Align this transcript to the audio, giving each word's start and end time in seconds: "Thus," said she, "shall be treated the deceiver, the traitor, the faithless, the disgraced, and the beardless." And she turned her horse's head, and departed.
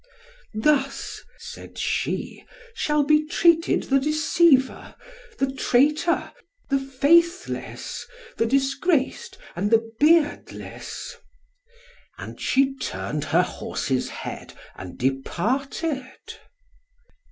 "Thus," 0.55 1.21
said 1.37 1.77
she, 1.77 2.43
"shall 2.73 3.03
be 3.03 3.23
treated 3.27 3.83
the 3.83 3.99
deceiver, 3.99 4.95
the 5.37 5.51
traitor, 5.53 6.31
the 6.71 6.79
faithless, 6.79 8.07
the 8.37 8.47
disgraced, 8.47 9.37
and 9.55 9.69
the 9.69 9.91
beardless." 9.99 11.17
And 12.17 12.41
she 12.41 12.75
turned 12.77 13.25
her 13.25 13.43
horse's 13.43 14.09
head, 14.09 14.53
and 14.75 14.97
departed. 14.97 16.09